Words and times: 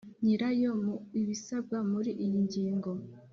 nyirayo 0.23 0.71
Mu 0.83 0.95
ibisabwa 1.21 1.77
muri 1.91 2.11
iyi 2.23 2.37
ngingo 2.45 2.91